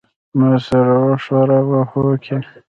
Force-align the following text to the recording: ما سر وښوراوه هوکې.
ما 0.37 0.51
سر 0.65 0.87
وښوراوه 1.03 1.81
هوکې. 1.91 2.37